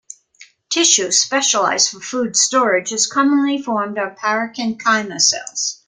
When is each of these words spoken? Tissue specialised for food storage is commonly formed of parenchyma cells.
Tissue 0.71 1.11
specialised 1.11 1.91
for 1.91 1.99
food 1.99 2.35
storage 2.35 2.91
is 2.91 3.05
commonly 3.05 3.61
formed 3.61 3.99
of 3.99 4.17
parenchyma 4.17 5.19
cells. 5.21 5.79